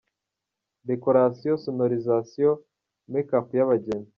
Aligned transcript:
Decoration, 0.87 1.55
Sonorisation, 1.63 2.55
Make 3.11 3.29
up 3.37 3.47
y’abageni,. 3.57 4.07